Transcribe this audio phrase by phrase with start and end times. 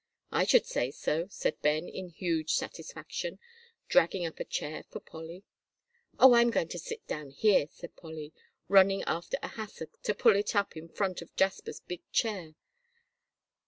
[0.31, 3.37] "I should say so," said Ben, in huge satisfaction,
[3.87, 5.43] dragging up a chair for Polly.
[6.17, 8.33] "Oh, I'm going to sit down here," said Polly,
[8.67, 12.55] running after a hassock, to pull it up in front of Jasper's big chair.